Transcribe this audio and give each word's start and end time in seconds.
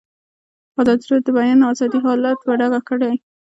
ازادي 0.79 1.05
راډیو 1.09 1.25
د 1.25 1.27
د 1.33 1.35
بیان 1.37 1.59
آزادي 1.71 1.99
حالت 2.05 2.37
په 2.45 2.51
ډاګه 2.59 2.81
کړی. 2.89 3.13